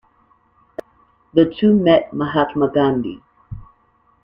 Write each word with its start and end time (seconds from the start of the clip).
The 1.35 1.45
two 1.45 1.75
met 1.75 2.11
Mahatma 2.11 2.69
Gandhi. 2.73 3.21